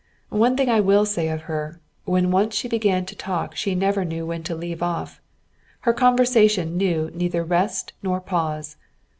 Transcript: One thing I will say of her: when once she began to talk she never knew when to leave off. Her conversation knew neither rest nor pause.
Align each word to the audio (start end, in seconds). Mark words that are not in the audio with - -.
One 0.29 0.57
thing 0.57 0.67
I 0.67 0.79
will 0.79 1.05
say 1.05 1.29
of 1.29 1.41
her: 1.43 1.79
when 2.05 2.31
once 2.31 2.55
she 2.55 2.67
began 2.67 3.05
to 3.05 3.15
talk 3.15 3.55
she 3.55 3.75
never 3.75 4.03
knew 4.03 4.25
when 4.25 4.41
to 4.45 4.55
leave 4.55 4.81
off. 4.81 5.21
Her 5.81 5.93
conversation 5.93 6.75
knew 6.75 7.11
neither 7.13 7.43
rest 7.43 7.93
nor 8.01 8.19
pause. 8.19 8.77